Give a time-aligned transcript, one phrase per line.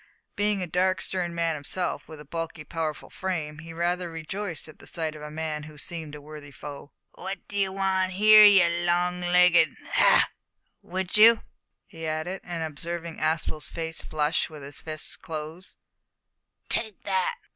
[0.35, 4.77] Being a dark, stern man himself, with a bulky powerful frame, he rather rejoiced in
[4.77, 6.91] the sight of a man who seemed a worthy foe.
[7.11, 10.25] "What d'ee wan' here, you long legged hah!
[10.81, 11.43] would you?"
[11.85, 15.77] he added, on observing Aspel's face flush and his fists close,
[16.67, 17.35] "Take that!"